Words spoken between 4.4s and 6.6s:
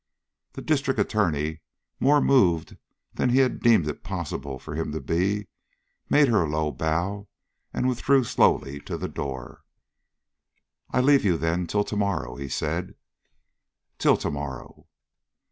for him to be, made her a